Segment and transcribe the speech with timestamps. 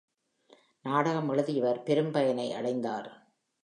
[0.85, 3.09] நாடகம் எழுதியவர் பெரும் பயனை அடைந்தார்!